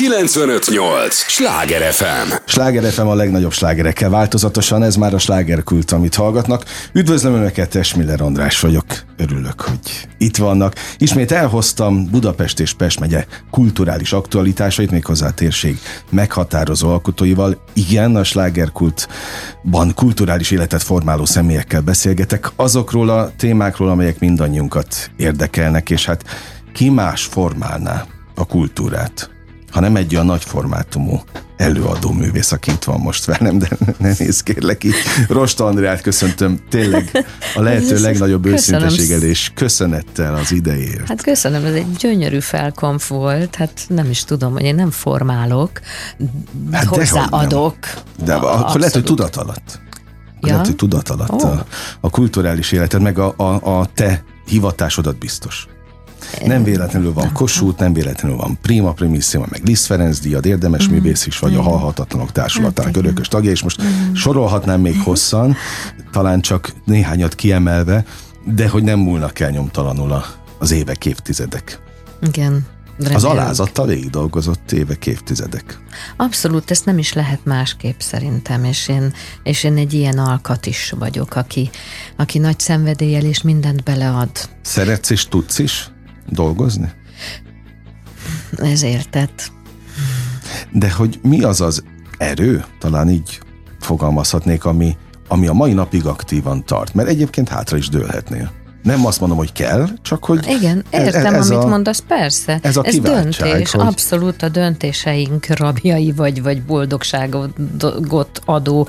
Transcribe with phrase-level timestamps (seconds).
[0.00, 1.14] 958!
[1.14, 2.32] Sláger FM!
[2.44, 6.64] Sláger FM a legnagyobb slágerekkel változatosan, ez már a slágerkult, amit hallgatnak.
[6.92, 8.84] Üdvözlöm Önöket, Esmiller András vagyok.
[9.16, 10.74] Örülök, hogy itt vannak.
[10.98, 15.78] Ismét elhoztam Budapest és Pest megye kulturális aktualitásait, méghozzá a térség
[16.10, 17.64] meghatározó alkotóival.
[17.72, 26.04] Igen, a slágerkultban kulturális életet formáló személyekkel beszélgetek azokról a témákról, amelyek mindannyiunkat érdekelnek, és
[26.04, 26.24] hát
[26.72, 29.30] ki más formálná a kultúrát,
[29.70, 31.22] ha nem egy olyan nagy formátumú
[31.56, 33.68] előadó művész, aki itt van most velem, de
[33.98, 34.94] ne nézz kérlek így.
[35.28, 41.08] Rosta Andrát köszöntöm tényleg a lehető legnagyobb őszinteséggel és köszönettel az idejért.
[41.08, 45.70] Hát köszönöm, ez egy gyönyörű felkonf volt, hát nem is tudom, hogy én nem formálok,
[46.72, 47.76] hát hozzáadok.
[48.18, 49.80] De, de akkor lehet, hogy tudat alatt.
[50.40, 50.48] Ja?
[50.52, 51.50] Lehet, hogy tudat alatt oh.
[51.50, 51.66] a,
[52.00, 55.66] a kulturális életed, meg a, a, a te hivatásodat biztos.
[56.44, 60.92] Nem véletlenül van Kossuth, nem véletlenül van Prima Primissima, meg Liszt Ferenc díjad, érdemes mm.
[60.92, 64.12] művész is vagy a Halhatatlanok Társulatának hát, örökös tagja, és most mm.
[64.14, 65.56] sorolhatnám még hosszan,
[66.12, 68.04] talán csak néhányat kiemelve,
[68.44, 70.24] de hogy nem múlnak el nyomtalanul
[70.58, 71.80] az évek, évtizedek.
[72.22, 72.66] Igen.
[73.00, 73.16] Remélem.
[73.16, 75.78] Az alázattal végig dolgozott évek, évtizedek.
[76.16, 79.12] Abszolút, ezt nem is lehet másképp szerintem, és én,
[79.42, 81.70] és én egy ilyen alkat is vagyok, aki,
[82.16, 84.30] aki nagy szenvedéllyel és mindent belead.
[84.62, 85.90] Szeretsz és tudsz is?
[86.30, 86.90] Dolgozni?
[88.56, 89.52] Ez értett.
[90.72, 91.84] De hogy mi az az
[92.18, 93.40] erő, talán így
[93.80, 94.96] fogalmazhatnék, ami,
[95.28, 96.94] ami a mai napig aktívan tart?
[96.94, 98.50] Mert egyébként hátra is dőlhetnél.
[98.82, 100.46] Nem azt mondom, hogy kell, csak hogy...
[100.46, 102.58] Igen, értem, ez, ez amit a, mondasz, persze.
[102.62, 103.86] Ez a ez döntés, hogy...
[103.86, 107.50] abszolút a döntéseink rabjai, vagy, vagy boldogságot
[108.44, 108.88] adó,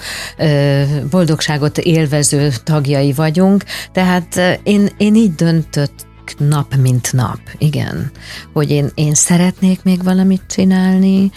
[1.10, 3.64] boldogságot élvező tagjai vagyunk.
[3.92, 6.06] Tehát én, én így döntött
[6.38, 8.12] nap, mint nap, igen.
[8.54, 11.32] Hogy én, én szeretnék még valamit csinálni,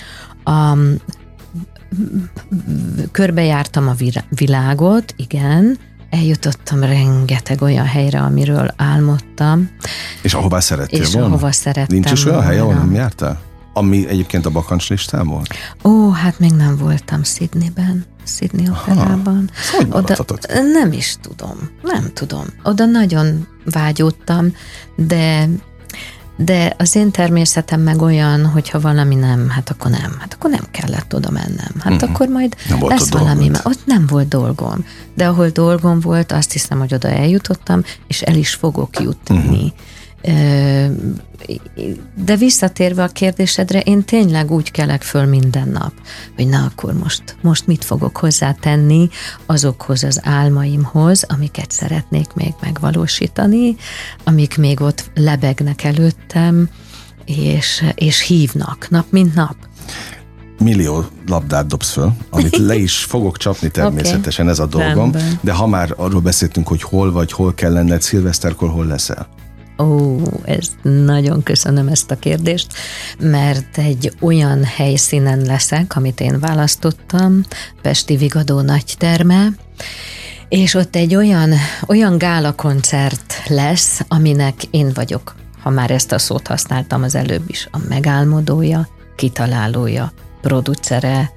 [0.47, 0.95] um,
[3.13, 3.95] körbejártam a
[4.29, 5.79] világot, igen,
[6.11, 9.71] eljutottam rengeteg olyan helyre, amiről álmodtam.
[10.23, 11.29] És ahová szerettél és volna?
[11.29, 13.41] ahova szerettem Nincs is olyan hely, ahol nem jártál?
[13.73, 15.55] Ami egyébként a bakancs listán volt?
[15.85, 18.05] Ó, hát még nem voltam Sydneyben.
[18.27, 19.51] Sydney operában.
[19.77, 20.17] Hogy Oda,
[20.73, 22.45] nem is tudom, nem tudom.
[22.63, 24.55] Oda nagyon vágyódtam,
[24.97, 25.49] de
[26.37, 30.65] de az én természetem meg olyan, hogyha valami nem, hát akkor nem, hát akkor nem
[30.71, 31.73] kellett oda mennem.
[31.79, 32.11] Hát uh-huh.
[32.11, 34.87] akkor majd nem lesz valami, mert ott nem volt dolgom.
[35.15, 39.37] De ahol dolgom volt, azt hiszem, hogy oda eljutottam, és el is fogok jutni.
[39.37, 39.71] Uh-huh.
[42.25, 45.93] De visszatérve a kérdésedre, én tényleg úgy kelek föl minden nap,
[46.37, 49.09] hogy na akkor most, most mit fogok hozzátenni
[49.47, 53.77] azokhoz az álmaimhoz, amiket szeretnék még megvalósítani,
[54.25, 56.69] amik még ott lebegnek előttem,
[57.25, 59.57] és, és hívnak nap mint nap
[60.59, 64.59] millió labdát dobsz föl, amit le is fogok csapni természetesen, okay.
[64.59, 65.39] ez a dolgom, Rendben.
[65.41, 69.29] de ha már arról beszéltünk, hogy hol vagy, hol kell lenned, szilveszterkor hol leszel?
[69.79, 72.67] Ó, ez nagyon köszönöm ezt a kérdést,
[73.19, 77.41] mert egy olyan helyszínen leszek, amit én választottam,
[77.83, 79.49] Pesti Vigadó nagyterme,
[80.49, 81.53] és ott egy olyan,
[81.87, 87.45] olyan gála koncert lesz, aminek én vagyok, ha már ezt a szót használtam az előbb
[87.47, 91.33] is, a megálmodója, kitalálója, producere,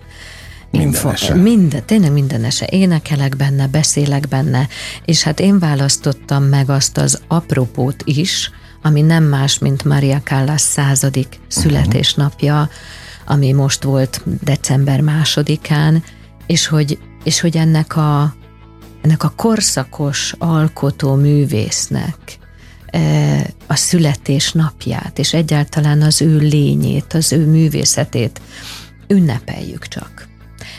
[0.72, 1.34] Mindenese.
[1.34, 2.66] Minden, tényleg mindenese.
[2.66, 4.68] Énekelek benne, beszélek benne,
[5.06, 8.52] és hát én választottam meg azt az apropót is,
[8.82, 12.70] ami nem más, mint Maria Callas századik születésnapja,
[13.26, 16.04] ami most volt december másodikán,
[16.48, 18.36] és hogy, és hogy ennek a,
[19.02, 22.38] ennek a korszakos alkotó művésznek
[22.86, 23.00] e,
[23.68, 28.42] a születésnapját, és egyáltalán az ő lényét, az ő művészetét
[29.08, 30.27] ünnepeljük csak.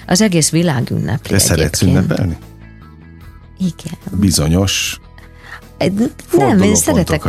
[0.08, 2.36] Az egész világ ünnepli De szeretsz ünnepelni?
[3.58, 3.98] Igen.
[4.20, 5.00] Bizonyos
[6.36, 7.24] nem, én szeretek.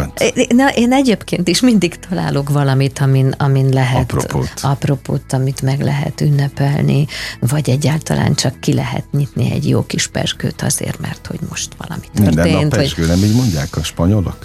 [0.50, 4.52] Na, én egyébként is mindig találok valamit, amin, amin lehet apropót.
[4.62, 7.08] apropót, amit meg lehet ünnepelni,
[7.40, 12.06] vagy egyáltalán csak ki lehet nyitni egy jó kis perskőt azért, mert hogy most valami
[12.14, 12.36] történt.
[12.36, 13.20] Minden nap perskő, vagy...
[13.20, 14.38] nem így mondják a spanyolok?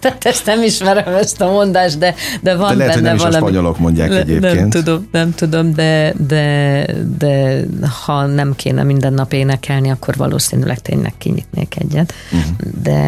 [0.00, 3.30] Tehát ezt nem ismerem ezt a mondást, de, de van de lehet, benne hogy nem
[3.30, 3.36] valami.
[3.36, 4.54] Is a spanyolok mondják egyébként.
[4.54, 6.86] Nem tudom, nem tudom, de, de,
[7.18, 7.62] de
[8.04, 12.14] ha nem kéne minden nap énekelni, akkor valószínűleg tényleg kinyitnék egyet.
[12.32, 12.82] Uh-huh.
[12.82, 12.99] De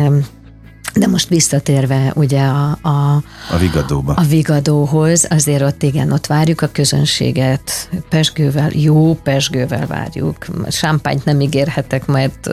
[0.95, 4.13] De most visszatérve ugye a, a, a Vigadóba.
[4.13, 10.47] A Vigadóhoz, azért ott igen, ott várjuk a közönséget, pesgővel, jó pesgővel várjuk.
[10.69, 12.49] Sámpányt nem ígérhetek, mert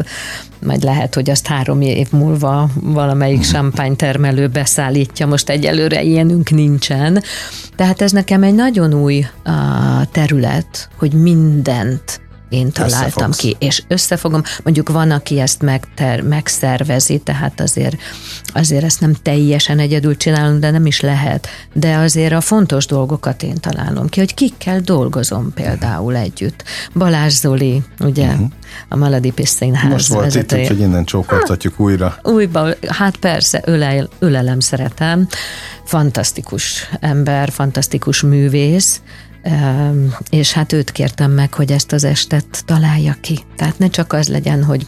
[0.66, 7.24] majd lehet, hogy azt három év múlva valamelyik sámpánytermelő beszállítja, most egyelőre ilyenünk nincsen.
[7.76, 9.54] Tehát ez nekem egy nagyon új uh,
[10.12, 14.42] terület, hogy mindent én találtam ki, és összefogom.
[14.64, 17.96] Mondjuk van, aki ezt megter, megszervezi, tehát azért,
[18.54, 21.48] azért ezt nem teljesen egyedül csinálom, de nem is lehet.
[21.74, 26.64] De azért a fontos dolgokat én találom ki, hogy kikkel dolgozom például együtt.
[26.94, 28.48] Balázs Zoli, ugye, uh-huh.
[28.90, 30.62] a Maladipis Színház Most volt vezetője.
[30.62, 32.16] itt, hogy innen csókoltatjuk hát, újra.
[32.24, 35.28] Újba, hát persze, ölel, ölelem szeretem.
[35.84, 39.02] Fantasztikus ember, fantasztikus művész,
[40.30, 43.40] és hát őt kértem meg, hogy ezt az estet találja ki.
[43.56, 44.88] Tehát ne csak az legyen, hogy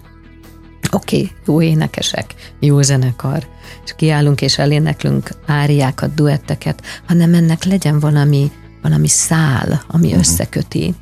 [0.92, 3.48] oké, okay, jó énekesek, jó zenekar,
[3.86, 8.52] és kiállunk és eléneklünk áriákat, duetteket, hanem ennek legyen valami,
[8.82, 10.20] valami szál, ami uh-huh.
[10.20, 10.96] összeköti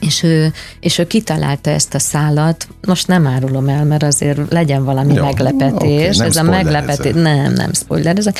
[0.00, 4.84] és ő, és ő kitalálta ezt a szálat, most nem árulom el, mert azért legyen
[4.84, 8.38] valami Jó, meglepetés, okay, ez a meglepetés, nem, nem spoiler ezek,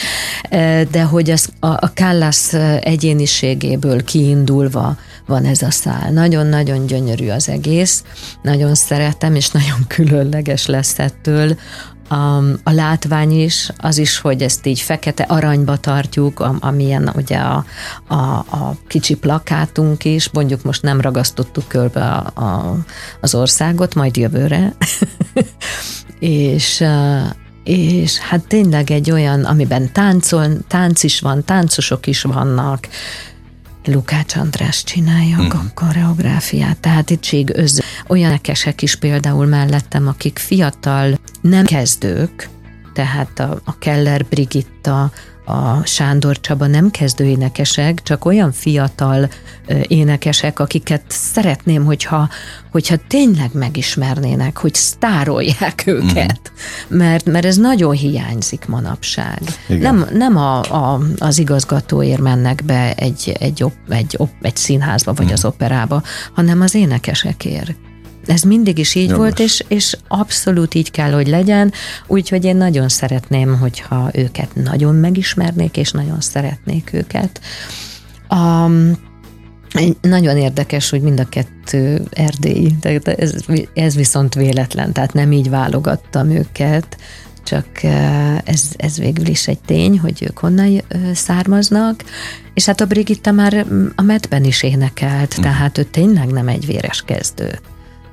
[0.90, 4.96] de hogy az, a, a Kállász egyéniségéből kiindulva
[5.26, 6.10] van ez a szál.
[6.12, 8.04] Nagyon-nagyon gyönyörű az egész,
[8.42, 11.56] nagyon szeretem, és nagyon különleges lesz ettől
[12.08, 17.64] a, a látvány is, az is, hogy ezt így fekete aranyba tartjuk, amilyen ugye a,
[18.06, 22.76] a, a kicsi plakátunk is, mondjuk most nem ragasztottuk körbe a, a,
[23.20, 24.74] az országot, majd jövőre,
[26.18, 26.84] és
[27.64, 32.88] és hát tényleg egy olyan, amiben táncol, tánc is van, táncosok is vannak,
[33.86, 35.60] Lukács András csinálja uh-huh.
[35.60, 37.82] a koreográfiát, tehát itt öző.
[38.06, 42.48] Olyan ekesek is például mellettem, akik fiatal, nem kezdők,
[42.92, 45.12] tehát a, a Keller Brigitta,
[45.44, 49.28] a Sándor Csaba nem kezdő énekesek, csak olyan fiatal
[49.86, 52.28] énekesek, akiket szeretném, hogyha,
[52.70, 55.96] hogyha tényleg megismernének, hogy sztárolják mhm.
[55.96, 56.52] őket,
[56.94, 56.96] mm.
[56.96, 59.40] mert, mert ez nagyon hiányzik manapság.
[59.68, 59.94] Igen.
[59.94, 65.12] Nem, nem a, a, az igazgatóért mennek be egy, egy, op, egy, op, egy színházba
[65.12, 65.32] vagy mm.
[65.32, 66.02] az operába,
[66.32, 67.74] hanem az énekesekért.
[68.26, 69.16] Ez mindig is így Jogos.
[69.16, 71.72] volt, és, és abszolút így kell, hogy legyen,
[72.06, 77.40] úgyhogy én nagyon szeretném, hogyha őket nagyon megismernék, és nagyon szeretnék őket.
[78.30, 78.92] Um,
[80.00, 83.34] nagyon érdekes, hogy mind a kettő erdélyi, de ez,
[83.74, 86.96] ez viszont véletlen, tehát nem így válogattam őket,
[87.44, 87.66] csak
[88.44, 90.82] ez, ez végül is egy tény, hogy ők honnan
[91.14, 92.04] származnak,
[92.54, 95.42] és hát a Brigitta már a medben is énekelt, mm.
[95.42, 97.58] tehát ő tényleg nem egy véres kezdő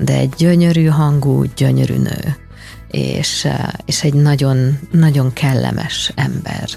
[0.03, 2.35] de egy gyönyörű hangú, gyönyörű nő,
[2.87, 6.69] és, eh, és egy nagyon, nagyon kellemes ember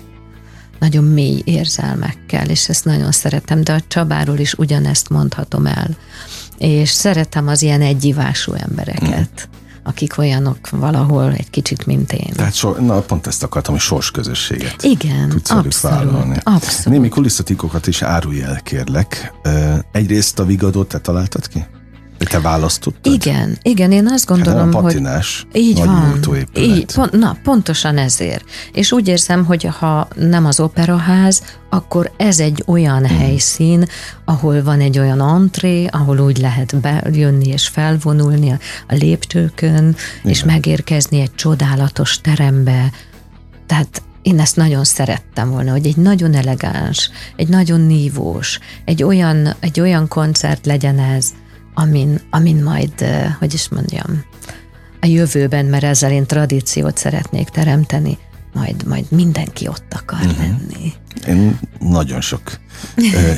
[0.85, 5.89] nagyon mély érzelmekkel, és ezt nagyon szeretem, de a Csabáról is ugyanezt mondhatom el.
[6.59, 9.59] És szeretem az ilyen egyivású embereket, mm.
[9.83, 12.33] akik olyanok valahol egy kicsit, mint én.
[12.33, 14.83] Tehát so, na, pont ezt akartam, hogy sors közösséget.
[14.83, 16.37] Igen, tudsz abszolút, vállalni.
[16.43, 16.85] abszolút.
[16.85, 19.33] Némi kulisszatikokat is árulj el, kérlek.
[19.93, 21.65] Egyrészt a Vigadót te találtad ki?
[22.19, 23.13] Te választottad?
[23.13, 26.21] Igen, igen, én azt gondolom, hát patinás, hogy így van,
[26.57, 28.45] így, pont, na, pontosan ezért.
[28.73, 33.19] És úgy érzem, hogy ha nem az operaház, akkor ez egy olyan hmm.
[33.19, 33.89] helyszín,
[34.25, 38.59] ahol van egy olyan antré, ahol úgy lehet bejönni és felvonulni a,
[38.89, 39.95] a lépcsőkön, igen.
[40.23, 42.91] és megérkezni egy csodálatos terembe.
[43.67, 49.55] Tehát én ezt nagyon szerettem volna, hogy egy nagyon elegáns, egy nagyon nívós, egy olyan,
[49.61, 51.33] egy olyan koncert legyen ez,
[51.75, 52.93] amin, amin majd,
[53.39, 54.25] hogy is mondjam,
[55.01, 58.19] a jövőben, mert ezzel én tradíciót szeretnék teremteni,
[58.55, 60.39] majd, majd mindenki ott akar uh-huh.
[60.39, 60.93] lenni.
[61.29, 62.43] Én nagyon sok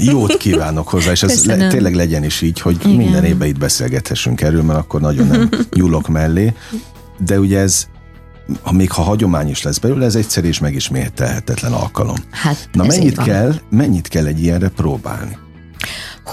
[0.01, 2.97] jót kívánok hozzá, és ez le, tényleg legyen is így, hogy Igen.
[2.97, 6.55] minden évben itt beszélgethessünk erről, mert akkor nagyon nem nyúlok mellé.
[7.19, 7.87] De ugye ez
[8.63, 12.17] ha még ha hagyomány is lesz belőle, ez egyszer és megismételhetetlen alkalom.
[12.31, 15.39] Hát Na mennyit kell, mennyit kell egy ilyenre próbálni?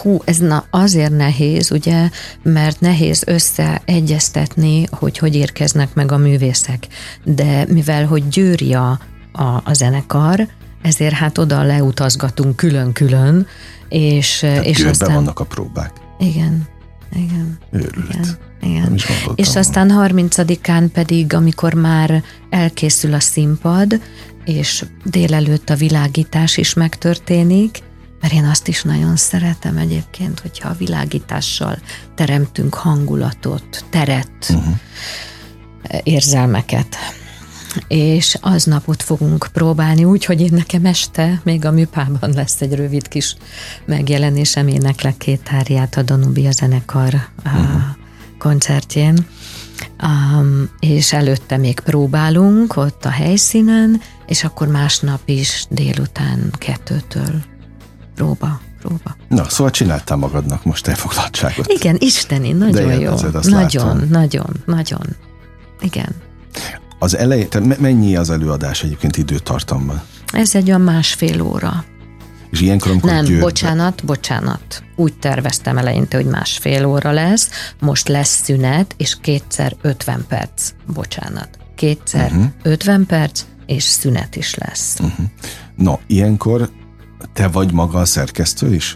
[0.02, 2.10] Hú, ez na azért nehéz, ugye,
[2.44, 6.88] mert nehéz összeegyeztetni, hogy hogy érkeznek meg a művészek.
[7.24, 9.00] De mivel, hogy győri a,
[9.32, 10.48] a, a zenekar,
[10.82, 13.48] ezért hát oda leutazgatunk külön-külön,
[13.90, 15.14] és, Tehát és aztán...
[15.14, 15.92] vannak a próbák.
[16.20, 16.68] Igen,
[17.16, 17.58] igen.
[17.72, 18.40] Őrület.
[18.62, 18.96] Igen.
[18.96, 19.00] igen.
[19.36, 24.02] És aztán 30-án pedig, amikor már elkészül a színpad,
[24.46, 27.82] és délelőtt a világítás is megtörténik,
[28.24, 31.78] mert én azt is nagyon szeretem egyébként, hogyha a világítással
[32.16, 34.76] teremtünk hangulatot, teret, uh-huh.
[36.04, 36.96] érzelmeket.
[37.88, 43.08] és aznap ott fogunk próbálni, úgyhogy én nekem este még a műpában lesz egy rövid
[43.08, 43.36] kis
[43.86, 47.82] megjelenésem, éneklek két tárját a Danubia zenekar uh-huh.
[48.38, 49.26] koncertjén,
[50.04, 57.52] um, és előtte még próbálunk ott a helyszínen, és akkor másnap is délután kettőtől
[58.24, 59.16] próba próba.
[59.28, 61.68] Na, szóval csináltál magadnak most elfoglaltságot.
[61.68, 63.12] Igen, isteni, nagyon jó.
[63.12, 64.08] Nagyon, látom.
[64.10, 65.06] nagyon, nagyon.
[65.80, 66.16] Igen.
[67.00, 70.02] Az elején, tehát mennyi az előadás egyébként időtartamban?
[70.34, 71.86] Ez egy olyan másfél óra.
[72.52, 73.44] És ilyenkor, amikor Nem, győrbe...
[73.44, 74.84] bocsánat, bocsánat.
[74.96, 77.50] Úgy terveztem eleinte, hogy másfél óra lesz,
[77.80, 80.72] most lesz szünet, és kétszer 50 perc.
[80.94, 81.50] Bocsánat.
[81.76, 82.46] Kétszer uh-huh.
[82.62, 85.00] 50 perc, és szünet is lesz.
[85.00, 85.26] Uh-huh.
[85.76, 86.70] No, ilyenkor
[87.34, 88.96] te vagy maga a szerkesztő is?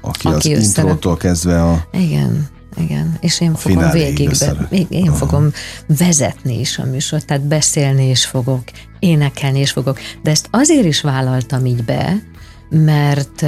[0.00, 1.88] Aki, Aki az intrótól kezdve a...
[1.92, 5.16] Igen, igen, és én fogom végig, be, én Aha.
[5.16, 5.50] fogom
[5.86, 8.62] vezetni is a műsort, tehát beszélni is fogok,
[8.98, 12.22] énekelni is fogok, de ezt azért is vállaltam így be,
[12.70, 13.44] mert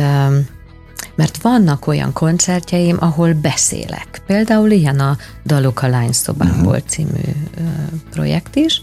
[1.14, 4.22] mert vannak olyan koncertjeim, ahol beszélek.
[4.26, 6.86] Például ilyen a Dalok a lányszobámból uh-huh.
[6.86, 7.20] című
[8.10, 8.82] projekt is,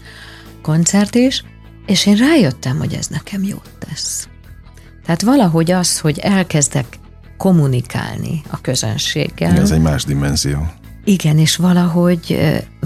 [0.62, 1.44] koncert is,
[1.86, 4.28] és én rájöttem, hogy ez nekem jót tesz.
[5.08, 6.98] Tehát valahogy az, hogy elkezdek
[7.36, 9.56] kommunikálni a közönséggel.
[9.56, 10.66] Ez egy más dimenzió.
[11.04, 12.38] Igen, és valahogy,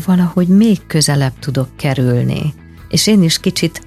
[0.05, 2.55] valahogy még közelebb tudok kerülni.
[2.89, 3.87] És én is kicsit,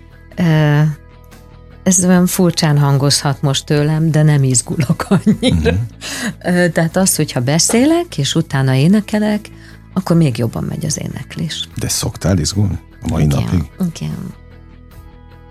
[1.84, 5.72] ez olyan furcsán hangozhat most tőlem, de nem izgulok annyira.
[5.72, 6.72] Uh-huh.
[6.72, 9.50] Tehát az, hogyha beszélek, és utána énekelek,
[9.94, 11.68] akkor még jobban megy az éneklés.
[11.76, 13.72] De szoktál izgulni a mai igen, napig?
[13.80, 14.34] Igen.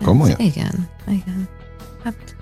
[0.03, 0.38] Komolyan?
[0.38, 1.49] Igen, igen.
[2.05, 2.37] Hát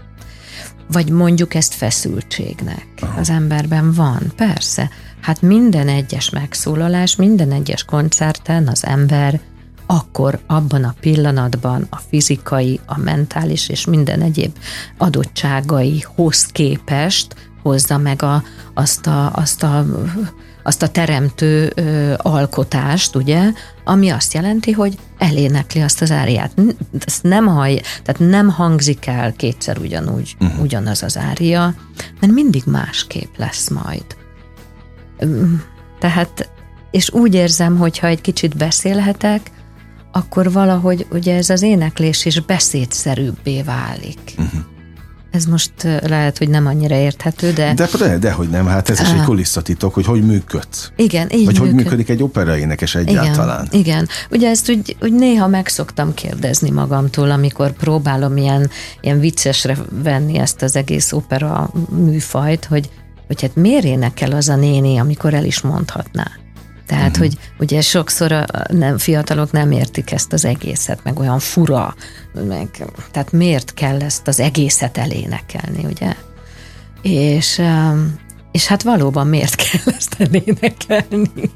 [0.88, 2.86] vagy mondjuk ezt feszültségnek.
[3.00, 3.20] Aha.
[3.20, 4.90] Az emberben van, persze.
[5.20, 9.40] Hát minden egyes megszólalás, minden egyes koncerten az ember
[9.86, 14.56] akkor abban a pillanatban a fizikai, a mentális és minden egyéb
[14.96, 18.42] adottságaihoz képest hozza meg a,
[18.74, 19.86] azt, a, azt a
[20.62, 23.52] azt a teremtő ö, alkotást, ugye,
[23.84, 26.52] ami azt jelenti, hogy elénekli azt az áriát.
[27.06, 30.60] Ezt nem haj, tehát nem hangzik el kétszer ugyanúgy, uh-huh.
[30.62, 31.74] ugyanaz az ária,
[32.20, 34.04] mert mindig másképp lesz majd.
[35.98, 36.50] Tehát,
[36.90, 39.50] és úgy érzem, hogy ha egy kicsit beszélhetek,
[40.12, 44.34] akkor valahogy ugye ez az éneklés is beszédszerűbbé válik.
[44.38, 44.60] Uh-huh.
[45.32, 45.72] Ez most
[46.02, 47.74] lehet, hogy nem annyira érthető, de...
[47.74, 50.90] De, de, de hogy nem, hát ez is egy kulisszatitok, hogy hogy működsz.
[50.96, 51.66] Igen, így Vagy működ.
[51.66, 53.66] hogy működik egy operaénekes egyáltalán.
[53.70, 54.08] Igen, igen.
[54.30, 58.70] Ugye ezt úgy, úgy néha meg szoktam kérdezni magamtól, amikor próbálom ilyen,
[59.00, 62.90] ilyen viccesre venni ezt az egész opera műfajt, hogy,
[63.26, 66.30] hogy hát miért énekel az a néni, amikor el is mondhatná.
[66.92, 67.26] Tehát, uh-huh.
[67.26, 71.94] hogy ugye sokszor a nem, fiatalok nem értik ezt az egészet, meg olyan fura,
[72.46, 76.14] meg, tehát miért kell ezt az egészet elénekelni, ugye?
[77.02, 78.14] És, um,
[78.52, 81.50] és hát valóban miért kell ezt elénekelni?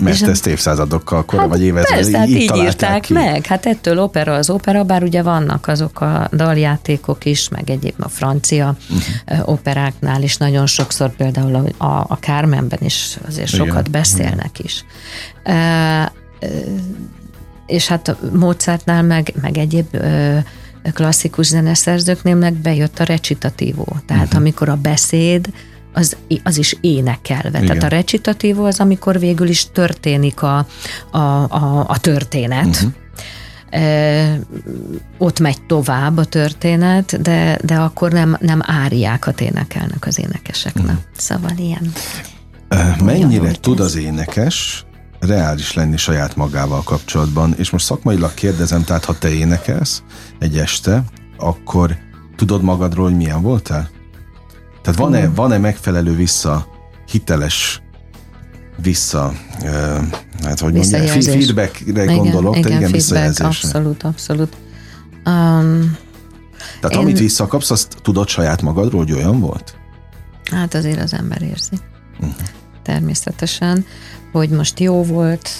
[0.00, 3.12] Mert és ezt évszázadokkal kora, hát vagy évezredekig így, hát így írták ki.
[3.12, 3.46] meg.
[3.46, 8.08] Hát ettől opera az opera, bár ugye vannak azok a daljátékok is, meg egyéb a
[8.08, 9.48] francia uh-huh.
[9.48, 13.66] operáknál is nagyon sokszor, például a, a, a Carmenben is azért Igen.
[13.66, 14.64] sokat beszélnek Igen.
[14.64, 14.84] is.
[15.42, 16.12] E,
[17.66, 19.96] és hát Mozartnál meg, meg egyéb
[20.92, 23.86] klasszikus zeneszerzőknél meg bejött a recitatívó.
[24.06, 24.40] Tehát uh-huh.
[24.40, 25.48] amikor a beszéd
[25.92, 27.62] az, az is énekelve.
[27.62, 27.66] Igen.
[27.66, 30.66] Tehát a recitatívó az, amikor végül is történik a,
[31.10, 32.66] a, a, a történet.
[32.66, 32.92] Uh-huh.
[33.70, 34.38] E,
[35.18, 40.84] ott megy tovább a történet, de, de akkor nem, nem áriákat énekelnek az énekeseknek.
[40.84, 41.00] Uh-huh.
[41.16, 41.92] Szóval ilyen.
[43.04, 44.84] Mennyire tud az énekes
[45.20, 50.02] reális lenni saját magával kapcsolatban, és most szakmailag kérdezem, tehát ha te énekelsz
[50.38, 51.04] egy este,
[51.36, 51.96] akkor
[52.36, 53.88] tudod magadról, hogy milyen voltál?
[54.82, 56.66] Tehát van-e, van-e megfelelő vissza,
[57.10, 57.82] hiteles
[58.82, 59.32] vissza,
[60.42, 64.56] hát hogy mondjam, feedbackre igen, gondolok, igen, igen feedback, abszolút, abszolút.
[65.26, 65.96] Um,
[66.80, 66.98] Tehát én...
[66.98, 69.74] amit visszakapsz, azt tudod saját magadról, hogy olyan volt?
[70.50, 71.76] Hát azért az ember érzi.
[72.20, 72.34] Uh-huh.
[72.82, 73.84] Természetesen,
[74.32, 75.50] hogy most jó volt,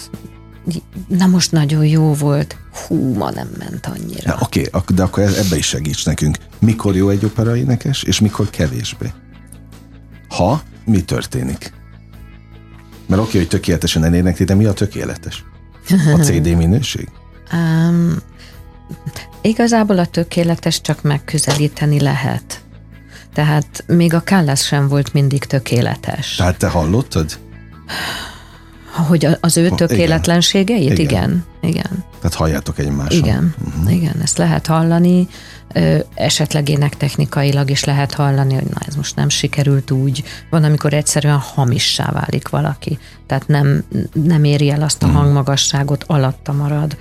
[1.09, 4.35] na most nagyon jó volt, hú, ma nem ment annyira.
[4.35, 6.37] Na, oké, okay, de akkor ebbe is segíts nekünk.
[6.59, 9.13] Mikor jó egy opera énekes, és mikor kevésbé?
[10.29, 11.73] Ha, mi történik?
[13.07, 15.45] Mert oké, okay, hogy tökéletesen elénekli, de mi a tökéletes?
[15.89, 17.09] A CD minőség?
[17.53, 18.17] Um,
[19.41, 22.61] igazából a tökéletes csak megközelíteni lehet.
[23.33, 26.37] Tehát még a Kállász sem volt mindig tökéletes.
[26.37, 27.39] Tehát te hallottad?
[28.91, 30.99] Hogy az ő tökéletlenségeit?
[30.99, 30.99] Igen.
[30.99, 31.45] Igen.
[31.61, 32.05] Igen.
[32.21, 33.19] Tehát halljátok egymáson.
[33.19, 33.95] Igen, uh-huh.
[33.95, 35.29] igen, ezt lehet hallani,
[36.15, 40.25] esetleg énektechnikailag is lehet hallani, hogy na ez most nem sikerült úgy.
[40.51, 46.53] Van, amikor egyszerűen hamissá válik valaki, tehát nem, nem éri el azt a hangmagasságot, alatta
[46.53, 46.97] marad,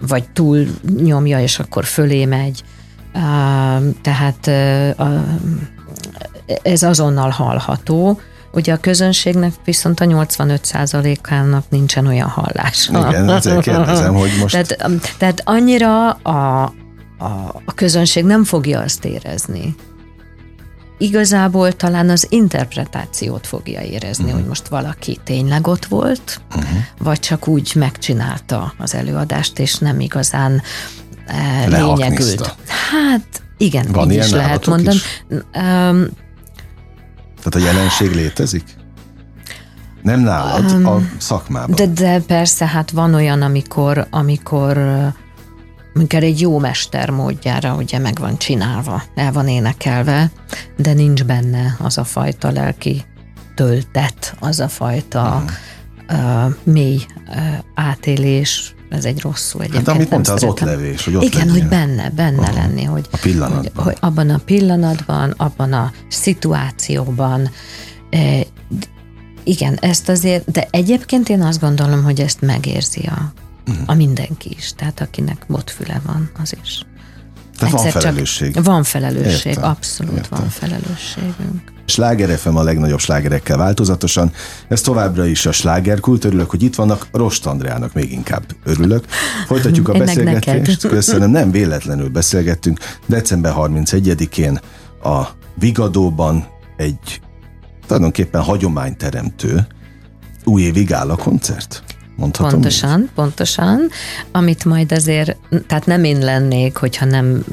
[0.00, 0.66] vagy túl
[1.02, 2.64] nyomja, és akkor fölé megy.
[3.12, 4.46] Á, Tehát
[4.98, 5.24] a,
[6.62, 8.20] ez azonnal hallható,
[8.56, 13.08] Ugye a közönségnek viszont a 85%-ának nincsen olyan hallása.
[13.08, 14.52] Igen, ezért kérdezem, hogy most...
[14.52, 16.62] Tehát, um, tehát annyira a,
[17.18, 17.24] a,
[17.64, 19.74] a közönség nem fogja azt érezni.
[20.98, 24.38] Igazából talán az interpretációt fogja érezni, uh-huh.
[24.38, 26.78] hogy most valaki tényleg ott volt, uh-huh.
[26.98, 30.62] vagy csak úgy megcsinálta az előadást, és nem igazán
[31.66, 31.94] Lehakniszta.
[31.94, 32.54] lényegült.
[32.92, 34.96] Hát igen, Van így is lehet mondani.
[34.96, 35.20] is?
[35.54, 36.06] Um,
[37.48, 38.64] Tehát a jelenség létezik?
[40.02, 41.76] Nem nálad, a szakmában.
[41.76, 44.78] De, de persze, hát van olyan, amikor, amikor
[45.94, 50.30] amikor egy jó mester módjára ugye meg van csinálva, el van énekelve,
[50.76, 53.04] de nincs benne az a fajta lelki
[53.54, 55.44] töltet, az a fajta
[56.08, 57.36] uh, mély uh,
[57.74, 59.86] átélés, ez egy rossz szó egyébként.
[59.86, 61.60] Hát amit mondta, az ott levés, hogy ott Igen, legyél.
[61.60, 63.60] hogy benne, benne lenni, hogy, A pillanatban.
[63.74, 67.50] hogy, hogy abban a pillanatban, abban a szituációban,
[68.10, 68.40] eh,
[69.44, 73.32] igen, ezt azért, de egyébként én azt gondolom, hogy ezt megérzi a,
[73.66, 73.76] Mhm.
[73.86, 76.82] a mindenki is, tehát akinek botfüle van, az is.
[77.58, 78.62] Tehát van csak- felelősség.
[78.64, 80.38] Van felelősség, Értem, abszolút értem.
[80.40, 81.72] van felelősségünk.
[81.86, 84.32] Sláger FM a legnagyobb slágerekkel változatosan.
[84.68, 86.24] Ez továbbra is a slágerkult.
[86.24, 87.06] Örülök, hogy itt vannak.
[87.12, 89.04] Rost Andreának még inkább örülök.
[89.46, 90.66] Folytatjuk a beszélgetést.
[90.66, 90.90] neked.
[90.90, 92.78] Köszönöm, nem véletlenül beszélgettünk.
[93.06, 94.60] December 31-én
[95.02, 95.22] a
[95.58, 97.20] Vigadóban egy
[97.86, 99.66] tulajdonképpen hagyományteremtő
[100.44, 101.82] újévi gála koncert.
[102.16, 102.52] Mondhatom így?
[102.54, 103.88] Pontosan, pontosan,
[104.32, 107.44] amit majd azért, tehát nem én lennék, hogyha nem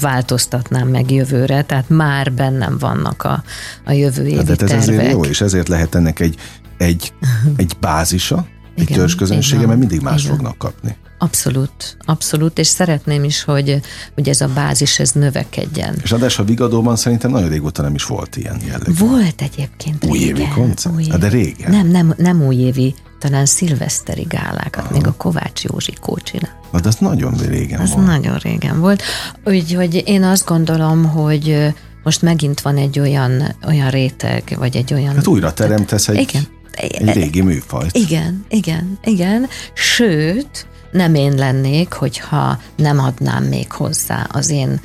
[0.00, 3.42] változtatnám meg jövőre, tehát már bennem vannak a,
[3.84, 4.78] a jövő évi De ez tervek.
[4.78, 6.36] ezért jó, és ezért lehet ennek egy,
[6.76, 7.12] egy,
[7.56, 8.46] egy bázisa,
[8.76, 10.36] egy Igen, törzsközönsége, mert mindig más igen.
[10.36, 10.96] fognak kapni.
[11.18, 13.80] Abszolút, abszolút, és szeretném is, hogy,
[14.14, 15.94] hogy ez a bázis ez növekedjen.
[16.02, 18.92] És ráadásul a Vigadóban szerintem nagyon régóta nem is volt ilyen jellegű.
[18.98, 20.94] Volt egyébként Újévi régen, koncert?
[20.94, 21.10] újévi.
[21.10, 21.70] Hát de régen.
[21.70, 24.92] Nem, nem, nem újévi, talán szilveszteri gálákat, Aha.
[24.92, 26.60] még a Kovács Józsikó csinál.
[26.72, 28.06] Na, de az nagyon régen Ez volt.
[28.06, 29.02] nagyon régen volt.
[29.44, 35.14] Úgyhogy én azt gondolom, hogy most megint van egy olyan, olyan réteg, vagy egy olyan...
[35.14, 36.42] Hát újra teremtesz egy, Igen.
[36.72, 37.96] egy régi műfajt.
[37.96, 39.46] Igen, igen, igen.
[39.74, 44.80] Sőt, nem én lennék, hogyha nem adnám még hozzá az én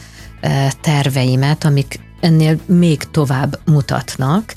[0.82, 4.56] terveimet, amik ennél még tovább mutatnak.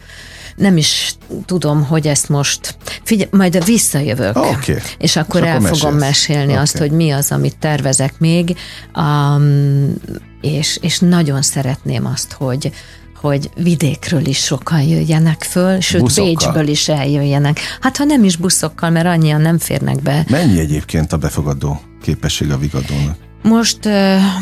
[0.57, 1.15] Nem is
[1.45, 2.77] tudom, hogy ezt most...
[3.03, 4.37] Figyelj, majd visszajövök.
[4.37, 4.77] Oké.
[4.99, 6.27] És akkor És el akkor fogom mesélsz.
[6.27, 6.61] mesélni Oké.
[6.61, 8.57] azt, hogy mi az, amit tervezek még,
[8.97, 9.95] um,
[10.41, 12.73] és, és nagyon szeretném azt, hogy
[13.21, 16.35] hogy vidékről is sokan jöjjenek föl, sőt Buszokkal?
[16.35, 17.61] Bécsből is eljöjjenek.
[17.81, 20.25] Hát ha nem is buszokkal, mert annyian nem férnek be.
[20.29, 23.17] Mennyi egyébként a befogadó képesség a Vigadónak?
[23.43, 23.79] Most,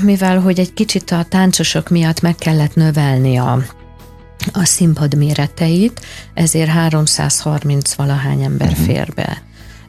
[0.03, 3.63] mivel hogy egy kicsit a táncosok miatt meg kellett növelni a,
[4.53, 6.01] a színpad méreteit,
[6.35, 8.85] ezért 330 valahány ember uh-huh.
[8.87, 9.43] fér be.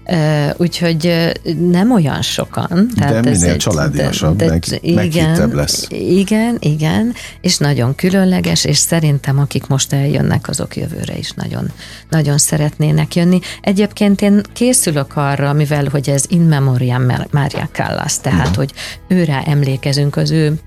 [0.07, 1.31] Ö, Úgyhogy
[1.69, 2.89] nem olyan sokan.
[2.95, 5.87] De minél családiasabb, meg- meghittebb lesz.
[5.89, 11.71] Igen, igen, és nagyon különleges, és szerintem akik most eljönnek, azok jövőre is nagyon,
[12.09, 13.39] nagyon szeretnének jönni.
[13.61, 18.55] Egyébként én készülök arra, mivel hogy ez in memoriam Mária Callas, tehát Mhm.
[18.55, 18.73] hogy
[19.07, 20.59] őre emlékezünk az ő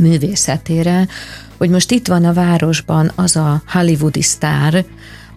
[0.00, 1.08] művészetére,
[1.56, 4.84] hogy most itt van a városban az a hollywoodi sztár,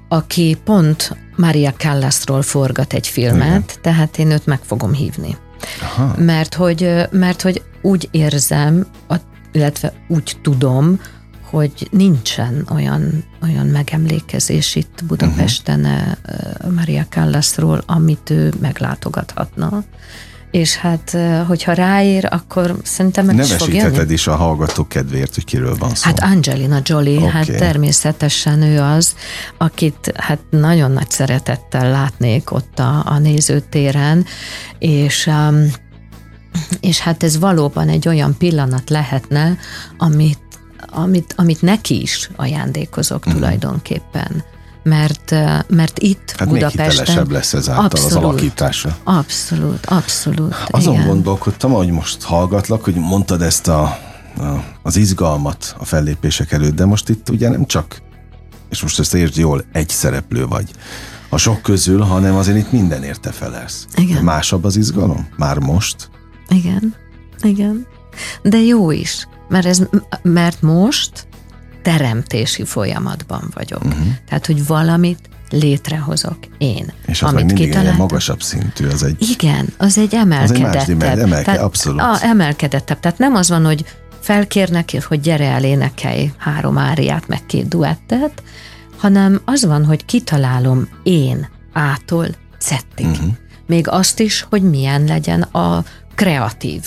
[0.07, 3.63] aki pont Maria Callasról forgat egy filmet, Igen.
[3.81, 5.37] tehát én őt meg fogom hívni.
[5.81, 6.15] Aha.
[6.17, 9.15] Mert hogy, mert hogy úgy érzem, a-
[9.51, 10.99] illetve úgy tudom,
[11.49, 16.73] hogy nincsen olyan, olyan megemlékezés itt Budapesten uh-huh.
[16.75, 19.83] Maria Callasról, amit ő meglátogathatna.
[20.51, 23.77] És hát, hogyha ráér, akkor szerintem meg is fog jönni.
[23.77, 26.05] Nevesítheted is a hallgatók kedvéért, hogy kiről van szó.
[26.05, 27.29] Hát Angelina Jolie, okay.
[27.29, 29.15] hát természetesen ő az,
[29.57, 34.25] akit hát nagyon nagy szeretettel látnék ott a, a nézőtéren,
[34.79, 35.71] és um,
[36.79, 39.57] és hát ez valóban egy olyan pillanat lehetne,
[39.97, 40.39] amit,
[40.89, 43.31] amit, amit neki is ajándékozok mm.
[43.31, 44.43] tulajdonképpen.
[44.89, 45.31] Mert,
[45.67, 46.89] mert itt hát még Budapesten...
[46.89, 48.97] hitelesebb lesz ezáltal abszolút, az alakítása.
[49.03, 50.55] Abszolút, abszolút.
[50.67, 51.07] Azon igen.
[51.07, 53.99] gondolkodtam, hogy most hallgatlak, hogy mondtad ezt a, a,
[54.81, 58.01] az izgalmat a fellépések előtt, de most itt ugye nem csak
[58.69, 60.71] és most ezt értsd jól, egy szereplő vagy
[61.29, 63.85] a sok közül, hanem azért itt minden érte felelsz.
[63.95, 64.23] Igen.
[64.23, 65.27] Másabb az izgalom?
[65.37, 66.09] Már most?
[66.49, 66.95] Igen,
[67.41, 67.87] igen.
[68.41, 69.81] De jó is, mert, ez,
[70.21, 71.27] mert most
[71.81, 73.83] teremtési folyamatban vagyok.
[73.83, 74.07] Uh-huh.
[74.27, 76.93] Tehát, hogy valamit létrehozok én.
[77.05, 77.93] És az amit mindig kitaláltam.
[77.93, 79.29] egy magasabb szintű, az egy...
[79.29, 80.75] Igen, az egy emelkedettebb.
[80.75, 82.01] Az egy más emelke, tehát, abszolút.
[82.01, 82.99] A, emelkedettebb.
[82.99, 83.85] Tehát nem az van, hogy
[84.19, 88.43] felkérnek, hogy gyere el énekelj három áriát, meg két duettet,
[88.97, 92.27] hanem az van, hogy kitalálom én ától
[92.59, 93.05] zettig.
[93.05, 93.33] Uh-huh.
[93.67, 95.83] Még azt is, hogy milyen legyen a
[96.15, 96.81] kreatív.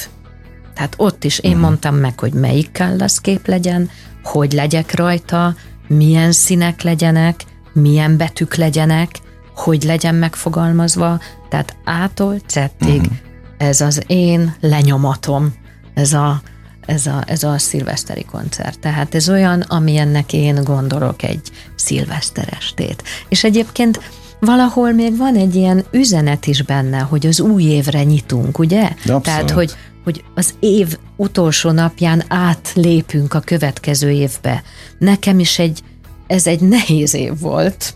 [0.74, 1.66] Tehát ott is én uh-huh.
[1.66, 3.90] mondtam meg, hogy melyik Callas kép legyen,
[4.22, 5.54] hogy legyek rajta,
[5.88, 9.10] milyen színek legyenek, milyen betűk legyenek,
[9.54, 13.16] hogy legyen megfogalmazva, tehát ától zettig uh-huh.
[13.58, 15.54] ez az én lenyomatom,
[15.94, 16.42] ez a,
[16.86, 18.80] ez a, ez a szilveszteri koncert.
[18.80, 23.02] Tehát ez olyan, amilyennek én gondolok egy szilveszterestét.
[23.28, 24.00] És egyébként
[24.46, 28.82] valahol még van egy ilyen üzenet is benne, hogy az új évre nyitunk, ugye?
[28.82, 29.22] Abszolút.
[29.22, 29.72] Tehát, hogy,
[30.04, 34.62] hogy az év utolsó napján átlépünk a következő évbe.
[34.98, 35.82] Nekem is egy,
[36.26, 37.94] ez egy nehéz év volt,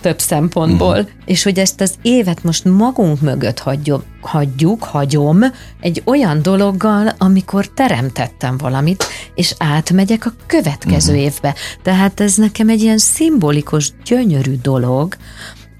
[0.00, 1.10] több szempontból, uh-huh.
[1.24, 5.44] és hogy ezt az évet most magunk mögött hagyjuk, hagyjuk, hagyom
[5.80, 11.26] egy olyan dologgal, amikor teremtettem valamit, és átmegyek a következő uh-huh.
[11.26, 11.54] évbe.
[11.82, 15.16] Tehát ez nekem egy ilyen szimbolikus, gyönyörű dolog,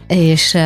[0.09, 0.57] és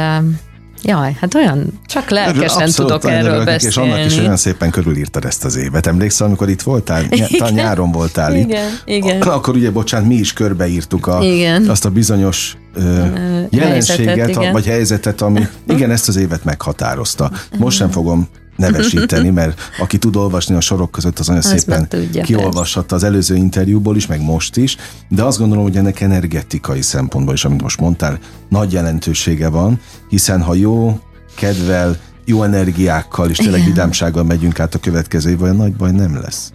[0.85, 3.67] Jaj, hát olyan, csak lelkesen tudok erről beszélni.
[3.67, 5.87] És annak is olyan szépen körülírtad ezt az évet.
[5.87, 7.05] Emlékszel, amikor itt voltál?
[7.11, 7.53] Igen.
[7.53, 8.45] nyáron voltál itt.
[8.45, 9.21] Igen, igen.
[9.21, 11.69] Akkor ugye, bocsánat, mi is körbeírtuk a, igen.
[11.69, 13.05] azt a bizonyos ö,
[13.51, 17.31] jelenséget, helyzetet, vagy helyzetet, ami igen, ezt az évet meghatározta.
[17.59, 18.29] Most sem fogom
[18.63, 23.37] nevesíteni, mert aki tud olvasni a sorok között, az nagyon szépen tudja, kiolvashatta az előző
[23.37, 24.77] interjúból is, meg most is,
[25.09, 30.43] de azt gondolom, hogy ennek energetikai szempontból is, amit most mondtál, nagy jelentősége van, hiszen
[30.43, 31.01] ha jó
[31.35, 36.21] kedvel, jó energiákkal és tényleg vidámsággal megyünk át a következő év, olyan nagy baj nem
[36.21, 36.53] lesz.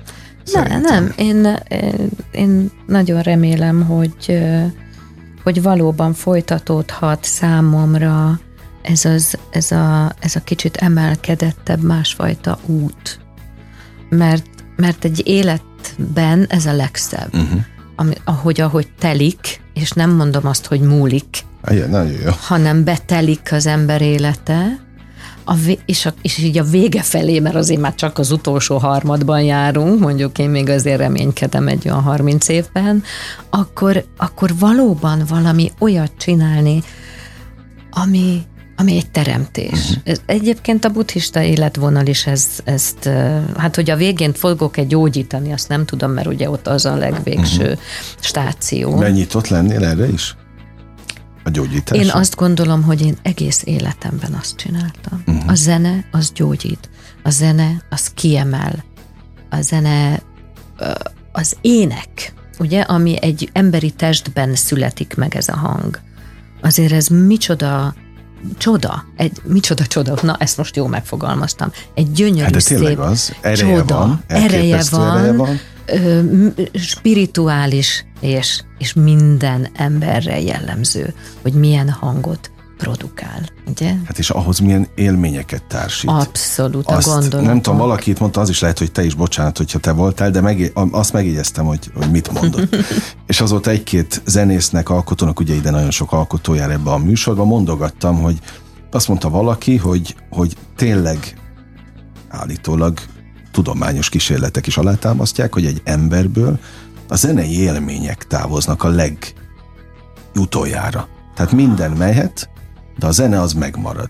[0.54, 1.60] Ne, nem, én,
[2.32, 4.40] én nagyon remélem, hogy,
[5.44, 8.40] hogy valóban folytatódhat számomra
[8.88, 13.20] ez, az, ez, a, ez a kicsit emelkedettebb, másfajta út.
[14.10, 14.46] Mert,
[14.76, 17.34] mert egy életben ez a legszebb.
[17.34, 17.62] Uh-huh.
[17.96, 22.32] Ami, ahogy, ahogy telik, és nem mondom azt, hogy múlik, Igen, nagyon jó.
[22.40, 24.86] hanem betelik az ember élete,
[25.46, 29.42] a és, a, és így a vége felé, mert azért már csak az utolsó harmadban
[29.42, 33.04] járunk, mondjuk én még azért reménykedem egy olyan 30 évben,
[33.50, 36.84] akkor, akkor valóban valami olyat csinálni,
[37.92, 38.46] ami,
[38.80, 39.90] ami egy teremtés.
[39.90, 40.16] Uh-huh.
[40.26, 43.10] Egyébként a buddhista életvonal is ez, ezt,
[43.58, 46.96] hát hogy a végén fogok egy gyógyítani, azt nem tudom, mert ugye ott az a
[46.96, 47.80] legvégső uh-huh.
[48.20, 48.96] stáció.
[48.96, 50.36] Mennyit ott lennél erre is?
[51.44, 52.00] A gyógyítás?
[52.00, 55.24] Én azt gondolom, hogy én egész életemben azt csináltam.
[55.28, 55.52] Uh-huh.
[55.52, 56.90] A zene az gyógyít.
[57.24, 58.84] A zene az kiemel.
[59.50, 60.22] A zene
[61.32, 66.00] az ének, ugye, ami egy emberi testben születik meg ez a hang.
[66.62, 67.96] Azért ez micsoda
[68.58, 73.34] csoda, egy, micsoda csoda, na ezt most jól megfogalmaztam, egy gyönyörű hát de szép az,
[73.42, 75.60] ereje csoda, van, ereje van, ereje van.
[75.86, 76.22] Ö,
[76.74, 83.96] spirituális és, és minden emberre jellemző, hogy milyen hangot produkál, ugye?
[84.06, 86.10] Hát és ahhoz milyen élményeket társít.
[86.10, 87.46] Abszolút, azt, a gondolatok.
[87.46, 90.32] Nem tudom, valaki itt mondta, az is lehet, hogy te is, bocsánat, hogyha te voltál,
[90.32, 92.76] de meg, azt megjegyeztem, hogy, hogy mit mondott.
[93.28, 98.22] és azóta egy-két zenésznek, alkotónak, ugye ide nagyon sok alkotó jár ebbe a műsorba, mondogattam,
[98.22, 98.40] hogy
[98.92, 101.38] azt mondta valaki, hogy, hogy tényleg
[102.30, 103.00] állítólag
[103.52, 106.60] tudományos kísérletek is alátámasztják, hogy egy emberből
[107.08, 108.94] a zenei élmények távoznak a
[110.34, 111.08] legutoljára.
[111.36, 112.50] Tehát minden mehet,
[112.98, 114.10] de a zene az megmarad.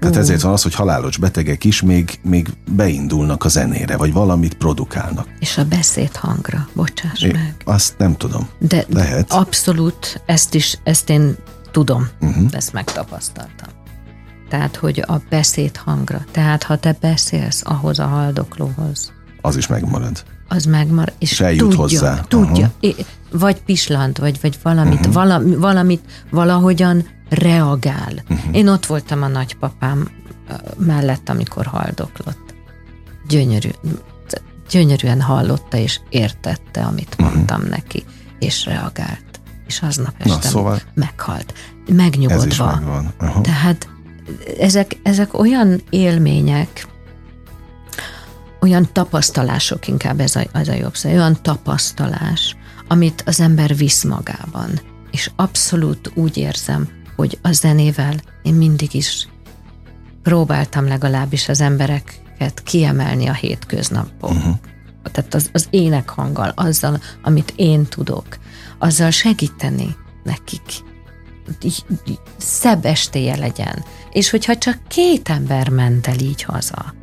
[0.00, 0.20] Tehát uh.
[0.20, 5.26] ezért van az, hogy halálos betegek is még, még beindulnak a zenére, vagy valamit produkálnak.
[5.38, 7.54] És a beszéd hangra, bocsáss é, meg.
[7.64, 8.48] Azt nem tudom.
[8.58, 9.32] De Lehet.
[9.32, 11.36] abszolút, ezt is, ezt én
[11.70, 12.46] tudom, uh-huh.
[12.50, 13.68] ezt megtapasztaltam.
[14.48, 16.24] Tehát, hogy a beszéd hangra.
[16.30, 19.12] Tehát, ha te beszélsz ahhoz a haldoklóhoz.
[19.40, 20.24] Az is megmarad.
[20.48, 21.14] Az megmarad.
[21.18, 22.20] És, és eljut tudja, hozzá.
[22.28, 22.70] Tudja.
[22.80, 23.06] Uh-huh.
[23.32, 25.14] Vagy pislant, vagy, vagy valamit, uh-huh.
[25.14, 28.12] valami, valamit valahogyan reagál.
[28.28, 28.56] Uh-huh.
[28.56, 30.08] Én ott voltam a nagypapám
[30.76, 32.54] mellett, amikor haldoklott.
[33.28, 33.68] Gyönyörű,
[34.70, 37.34] gyönyörűen hallotta és értette, amit uh-huh.
[37.34, 38.04] mondtam neki,
[38.38, 39.40] és reagált.
[39.66, 41.54] És aznap este Na, szóval meghalt.
[41.92, 42.70] Megnyugodva.
[42.70, 43.04] Ez.
[43.28, 43.42] Uh-huh.
[43.42, 43.88] Tehát
[44.58, 46.86] ezek, ezek olyan élmények,
[48.60, 52.56] olyan tapasztalások inkább ez a, az a jobb szó, olyan tapasztalás,
[52.88, 56.88] amit az ember visz magában és abszolút úgy érzem,
[57.18, 59.28] hogy a zenével én mindig is
[60.22, 64.30] próbáltam legalábbis az embereket kiemelni a hétköznapból.
[64.30, 64.54] Uh-huh.
[65.12, 68.26] Tehát az, az énekhanggal, azzal, amit én tudok,
[68.78, 70.62] azzal segíteni nekik.
[72.36, 73.84] Szebb estéje legyen.
[74.12, 76.94] És hogyha csak két ember ment el így haza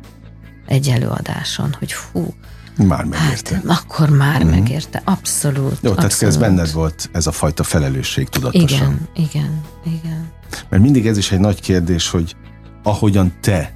[0.66, 2.34] egy előadáson, hogy fú,
[2.76, 3.54] már megérte.
[3.54, 4.48] Hát, akkor már mm.
[4.48, 5.78] megérte, abszolút.
[5.80, 6.34] Jó, tehát abszolút.
[6.34, 8.68] ez benned volt ez a fajta felelősség tudatosan.
[8.68, 10.30] Igen, igen, igen.
[10.68, 12.36] Mert mindig ez is egy nagy kérdés, hogy
[12.82, 13.74] ahogyan te,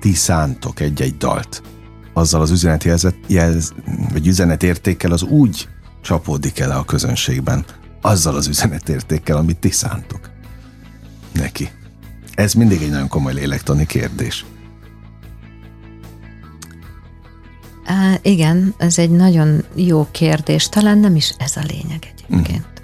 [0.00, 1.62] ti szántok egy-egy dalt,
[2.12, 3.72] azzal az üzenet jelzet, jelz,
[4.12, 5.68] vagy üzenetértékkel az úgy
[6.02, 7.64] csapódik el a közönségben,
[8.00, 10.30] azzal az üzenetértékkel, amit ti szántok
[11.32, 11.70] neki.
[12.34, 14.44] Ez mindig egy nagyon komoly lélektani kérdés.
[17.84, 20.68] Á, igen, ez egy nagyon jó kérdés.
[20.68, 22.66] Talán nem is ez a lényeg egyébként.
[22.66, 22.75] Mm.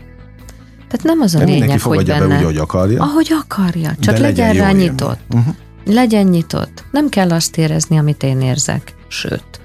[0.92, 2.26] Tehát nem az a De lényeg, hogy benne...
[2.26, 3.02] be úgy, ahogy akarja.
[3.02, 5.20] Ahogy akarja, csak De legyen, legyen rá nyitott.
[5.30, 5.54] Uh-huh.
[5.84, 6.84] Legyen nyitott.
[6.90, 8.94] Nem kell azt érezni, amit én érzek.
[9.08, 9.60] Sőt,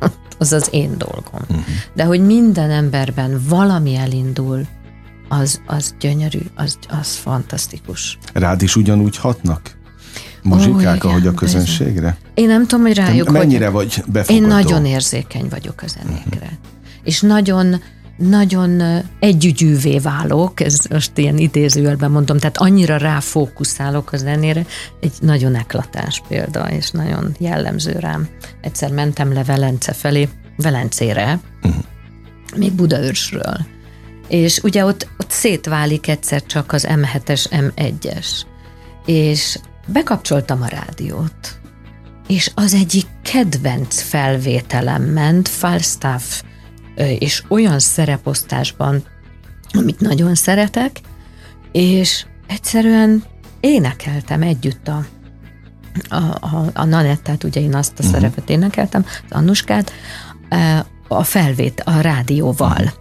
[0.38, 1.40] az az én dolgom.
[1.48, 1.64] Uh-huh.
[1.94, 4.66] De hogy minden emberben valami elindul,
[5.28, 8.18] az, az gyönyörű, az, az fantasztikus.
[8.32, 9.76] Rád is ugyanúgy hatnak?
[10.42, 11.90] Muzsikák, oh, ahogy a közönségre?
[11.94, 12.16] Bizony.
[12.34, 14.42] Én nem tudom, hogy rájuk Te mennyire vagy befogadó?
[14.42, 16.46] Én nagyon érzékeny vagyok a zenékre.
[16.46, 16.58] Uh-huh.
[17.02, 17.80] És nagyon
[18.18, 24.66] nagyon együgyűvé válok, ez most ilyen idézőjelben mondom, tehát annyira ráfókuszálok a zenére,
[25.00, 28.28] egy nagyon eklatás példa, és nagyon jellemző rám.
[28.60, 31.82] Egyszer mentem le Velence felé, Velencére, uh-huh.
[32.56, 33.66] még Budaörsről,
[34.28, 38.26] és ugye ott, ott szétválik egyszer csak az M7-es, M1-es,
[39.06, 41.60] és bekapcsoltam a rádiót,
[42.26, 46.42] és az egyik kedvenc felvételem ment, Falstaff
[47.06, 49.02] és olyan szereposztásban,
[49.72, 51.00] amit nagyon szeretek,
[51.72, 53.24] és egyszerűen
[53.60, 55.06] énekeltem együtt a,
[56.08, 58.14] a, a, a Nanettát, ugye én azt a uh-huh.
[58.14, 59.92] szerepet énekeltem, az Annuskát,
[61.08, 62.70] a felvét, a rádióval.
[62.70, 62.92] Uh-huh.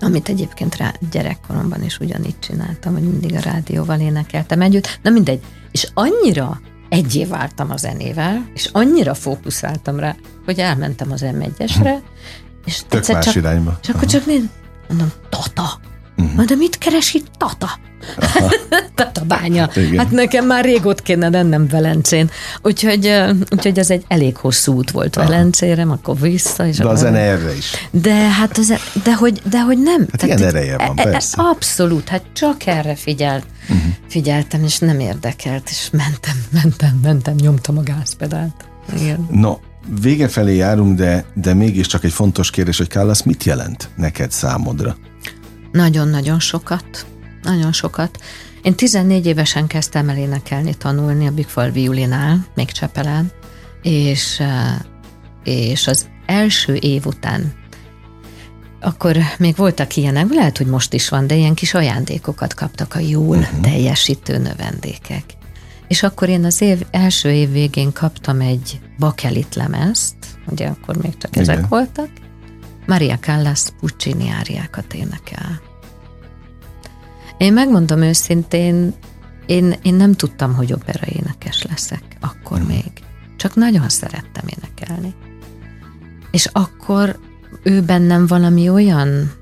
[0.00, 4.98] Amit egyébként rá, gyerekkoromban is ugyanígy csináltam, hogy mindig a rádióval énekeltem együtt.
[5.02, 5.40] Na mindegy.
[5.70, 11.94] És annyira egyé váltam a zenével, és annyira fókuszáltam rá, hogy elmentem az M1-esre,
[12.68, 13.78] és Tök más csak, irányba.
[13.82, 14.48] És akkor csak nézd,
[14.88, 15.80] mondom, Tata.
[16.16, 16.44] Uh-huh.
[16.44, 17.78] De mit keres itt Tata?
[18.94, 19.60] Tata bánya.
[19.60, 22.30] Hát, hát nekem már régót kéne lennem Velencén.
[22.62, 23.14] Úgyhogy,
[23.50, 25.28] úgyhogy ez egy elég hosszú út volt Aha.
[25.28, 26.66] Velencére, akkor vissza.
[26.66, 27.70] És de a zene erre is.
[27.90, 30.00] De hát az, de, hogy, de hogy nem.
[30.00, 31.42] Hát Tehát ilyen ereje van, e, e, persze.
[31.42, 33.44] Abszolút, hát csak erre figyelt.
[33.62, 33.92] Uh-huh.
[34.08, 38.68] Figyeltem, és nem érdekelt, és mentem, mentem, mentem, nyomtam a gázpedált.
[38.96, 39.26] Igen.
[39.30, 39.56] No,
[40.00, 44.96] vége felé járunk, de, de mégiscsak egy fontos kérdés, hogy Kálasz mit jelent neked számodra?
[45.72, 47.06] Nagyon-nagyon sokat.
[47.42, 48.18] Nagyon sokat.
[48.62, 53.30] Én 14 évesen kezdtem el énekelni, tanulni a Bigfal Violinál, még Csepelen,
[53.82, 54.78] és, eh,
[55.44, 57.52] és az első év után
[58.80, 62.98] akkor még voltak ilyenek, lehet, hogy most is van, de ilyen kis ajándékokat kaptak a
[62.98, 63.60] jól uh-huh.
[63.60, 65.24] teljesítő növendékek.
[65.88, 71.16] És akkor én az év, első év végén kaptam egy bakelit lemezt, ugye akkor még
[71.16, 71.42] csak Igen.
[71.42, 72.08] ezek voltak,
[72.86, 75.60] Maria Callas Puccini áriákat énekel.
[77.36, 78.94] Én megmondom őszintén,
[79.46, 82.66] én, én nem tudtam, hogy opera énekes leszek, akkor hmm.
[82.66, 82.92] még.
[83.36, 85.14] Csak nagyon szerettem énekelni.
[86.30, 87.18] És akkor
[87.62, 89.32] ő bennem valami olyan,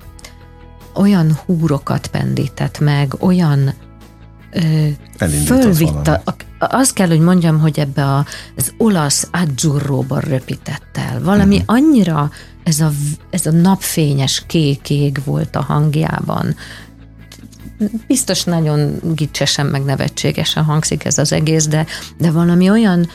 [0.95, 3.73] olyan húrokat pendített meg, olyan
[5.45, 6.23] fölvitta,
[6.59, 11.23] azt kell, hogy mondjam, hogy ebbe a, az olasz azzurróban röpített el.
[11.23, 11.77] Valami uh-huh.
[11.77, 12.31] annyira
[12.63, 12.91] ez a,
[13.31, 14.45] ez a napfényes
[14.83, 16.57] kék volt a hangjában.
[18.07, 21.87] Biztos nagyon gicsesen, meg nevetségesen hangzik ez az egész, de,
[22.19, 23.09] de valami olyan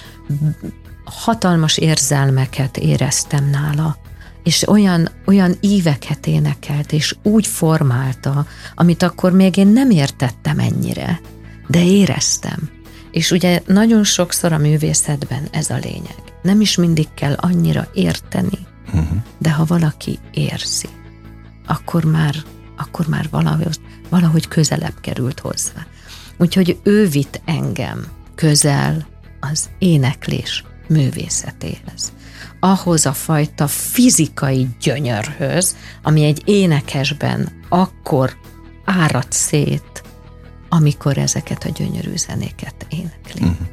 [1.04, 3.97] hatalmas érzelmeket éreztem nála,
[4.43, 11.21] és olyan, olyan íveket énekelt, és úgy formálta, amit akkor még én nem értettem ennyire,
[11.67, 12.69] de éreztem.
[13.12, 16.15] És ugye nagyon sokszor a művészetben ez a lényeg.
[16.41, 19.17] Nem is mindig kell annyira érteni, uh-huh.
[19.38, 20.89] de ha valaki érzi,
[21.67, 22.36] akkor már,
[22.77, 25.86] akkor már valahogy, valahogy közelebb került hozzá.
[26.38, 29.08] Úgyhogy ő vitt engem közel
[29.39, 32.12] az éneklés művészetéhez
[32.63, 38.38] ahhoz a fajta fizikai gyönyörhöz, ami egy énekesben akkor
[38.86, 40.04] árad szét,
[40.69, 43.41] amikor ezeket a gyönyörű zenéket énekli.
[43.41, 43.67] Uh-huh.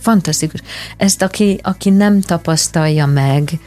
[0.00, 0.60] Fantasztikus.
[0.96, 3.60] Ezt aki, aki nem tapasztalja meg,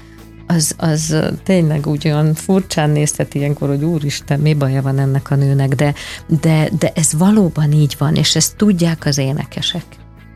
[0.48, 5.36] az, az tényleg úgy olyan furcsán nézhet ilyenkor, hogy úristen, mi baja van ennek a
[5.36, 5.94] nőnek, de,
[6.28, 9.86] de, de ez valóban így van, és ezt tudják az énekesek.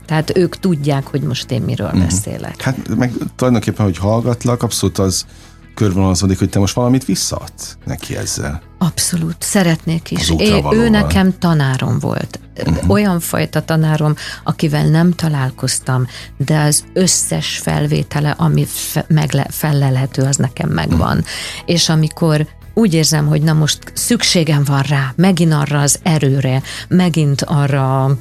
[0.10, 2.04] Tehát ők tudják, hogy most én miről uh-huh.
[2.04, 2.62] beszélek.
[2.62, 5.26] Hát meg tulajdonképpen, hogy hallgatlak, abszolút az
[5.74, 8.62] körvonalazódik, hogy te most valamit visszaadsz neki ezzel.
[8.78, 10.30] Abszolút, szeretnék is.
[10.38, 12.40] É, ő nekem tanárom volt.
[12.58, 12.90] Uh-huh.
[12.90, 20.36] Olyan fajta tanárom, akivel nem találkoztam, de az összes felvétele, ami fe, megle, fellelhető, az
[20.36, 21.18] nekem megvan.
[21.18, 21.26] Uh-huh.
[21.66, 27.42] És amikor úgy érzem, hogy na most szükségem van rá, megint arra az erőre, megint
[27.42, 28.18] arra,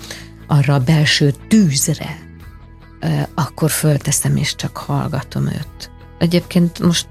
[0.49, 2.19] arra a belső tűzre,
[3.35, 5.91] akkor fölteszem és csak hallgatom őt.
[6.19, 7.09] Egyébként most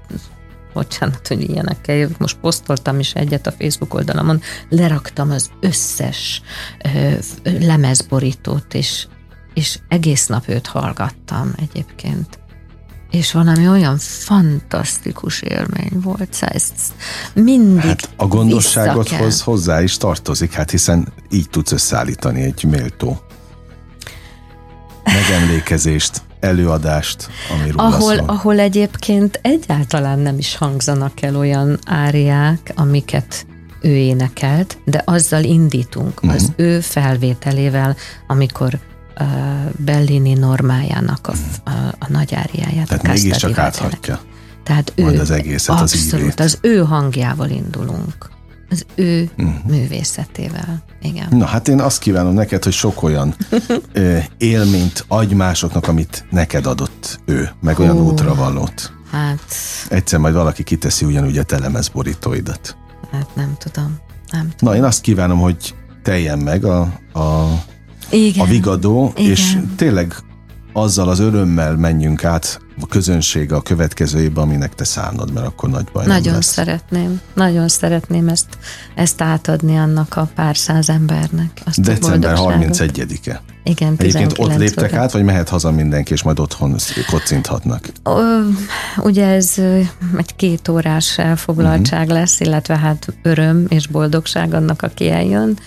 [0.72, 6.42] bocsánat, hogy ilyenekkel jövök, most posztoltam is egyet a Facebook oldalamon, leraktam az összes
[6.94, 9.06] ö, lemezborítót, és,
[9.54, 12.38] és egész nap őt hallgattam egyébként.
[13.10, 16.74] És valami olyan fantasztikus élmény volt, szóval ezt
[17.34, 23.27] mindig Hát a gondosságodhoz hozzá is tartozik, hát hiszen így tudsz összeállítani egy méltó
[25.20, 28.24] megemlékezést előadást, ami ahol, szól.
[28.26, 33.46] ahol egyébként egyáltalán nem is hangzanak el olyan áriák, amiket
[33.80, 36.34] ő énekelt, de azzal indítunk, uh-huh.
[36.34, 38.78] az ő felvételével, amikor
[39.20, 39.26] uh,
[39.76, 41.84] Bellini normájának a, uh-huh.
[41.84, 42.86] a, a nagy áriáját.
[42.86, 44.20] Tehát mégiscsak áthatja.
[44.62, 48.36] Tehát ő, az egészet, abszolút, az, az ő hangjával indulunk
[48.70, 49.54] az ő uh-huh.
[49.66, 50.84] művészetével.
[51.00, 51.26] Igen.
[51.30, 53.34] Na hát én azt kívánom neked, hogy sok olyan
[53.92, 58.92] ö, élményt adj másoknak, amit neked adott ő, meg Hú, olyan útra valót.
[59.10, 59.54] Hát...
[59.88, 62.76] Egyszer majd valaki kiteszi ugyanúgy a telemezborítóidat.
[63.10, 63.96] Hát nem tudom.
[64.30, 64.74] Nem tudom.
[64.74, 66.80] Na én azt kívánom, hogy teljen meg a,
[67.12, 67.46] a,
[68.10, 68.46] Igen.
[68.46, 69.30] a vigadó, Igen.
[69.30, 70.14] és tényleg
[70.72, 75.68] azzal az örömmel menjünk át a közönség a következő évben, aminek te szánod, mert akkor
[75.68, 76.46] nagy baj Nagyon lesz.
[76.46, 78.58] szeretném, nagyon szeretném ezt,
[78.94, 81.50] ezt átadni annak a pár száz embernek.
[81.64, 83.40] Azt December 31-e.
[83.68, 86.76] Igen, Egyébként ott léptek át, vagy mehet haza mindenki, és majd otthon
[87.10, 87.88] kocinthatnak?
[88.02, 88.40] Ö,
[88.96, 89.54] ugye ez
[90.16, 92.18] egy két órás elfoglaltság uh-huh.
[92.18, 95.58] lesz, illetve hát öröm és boldogság annak, aki eljön,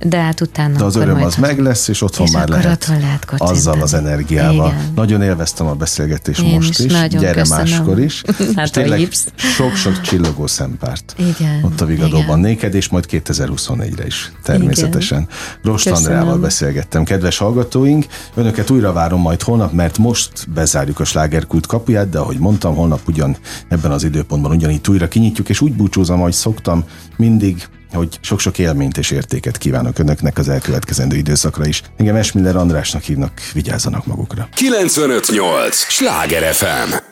[0.00, 0.76] de hát utána...
[0.76, 4.68] De az öröm az meg lesz, és otthon és már lehet, lehet azzal az energiával.
[4.68, 4.92] Igen.
[4.94, 6.84] Nagyon élveztem a beszélgetést Én most is.
[6.84, 6.92] is.
[7.08, 7.64] Gyere köszönöm.
[7.64, 8.22] máskor is.
[8.56, 14.32] hát és tényleg sok-sok csillogó szempárt igen, ott a Vigadóban néked, és majd 2024-re is
[14.42, 15.28] természetesen.
[15.62, 17.04] Rost Andrával beszélgettem.
[17.04, 18.06] Kedves hallgatóink.
[18.34, 23.00] Önöket újra várom majd holnap, mert most bezárjuk a slágerkult kapuját, de ahogy mondtam, holnap
[23.08, 23.36] ugyan
[23.68, 26.84] ebben az időpontban ugyanígy újra kinyitjuk, és úgy búcsúzom, ahogy szoktam,
[27.16, 31.82] mindig hogy sok-sok élményt és értéket kívánok önöknek az elkövetkezendő időszakra is.
[31.96, 34.48] Engem Esmiller Andrásnak hívnak, vigyázzanak magukra.
[34.54, 35.76] 958!
[35.76, 37.11] Sláger FM!